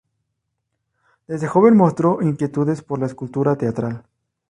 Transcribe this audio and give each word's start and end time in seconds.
Desde 1.27 1.45
joven 1.47 1.77
mostró 1.77 2.23
inquietudes 2.23 2.81
por 2.81 2.97
la 2.99 3.05
escena 3.05 3.55
teatral. 3.55 4.03